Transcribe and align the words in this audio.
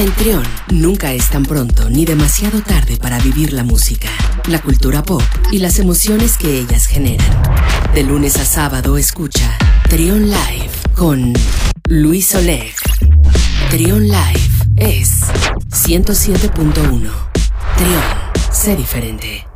En 0.00 0.10
Trión, 0.12 0.42
nunca 0.70 1.12
es 1.12 1.28
tan 1.28 1.42
pronto 1.42 1.90
ni 1.90 2.06
demasiado 2.06 2.62
tarde 2.62 2.96
para 2.96 3.18
vivir 3.18 3.52
la 3.52 3.64
música, 3.64 4.08
la 4.46 4.58
cultura 4.58 5.02
pop 5.02 5.20
y 5.52 5.58
las 5.58 5.78
emociones 5.78 6.38
que 6.38 6.58
ellas 6.58 6.86
generan. 6.86 7.42
De 7.92 8.02
lunes 8.02 8.38
a 8.38 8.46
sábado 8.46 8.96
escucha 8.96 9.58
Trión 9.90 10.30
Live 10.30 10.70
con 10.96 11.34
Luis 11.86 12.34
Oleg. 12.34 12.74
Trión 13.68 14.04
Live 14.04 14.48
es 14.76 15.20
107.1. 15.68 17.10
Trión, 17.76 18.02
sé 18.50 18.76
diferente. 18.76 19.49